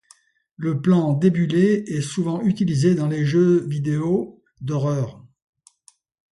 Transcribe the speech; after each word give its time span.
Le 0.57 0.81
plan 0.81 1.13
débullé 1.13 1.83
est 1.87 2.01
souvent 2.01 2.41
utilisé 2.41 2.95
dans 2.95 3.07
les 3.07 3.23
jeux 3.23 3.63
vidéo 3.67 4.41
d'horreur. 4.59 5.23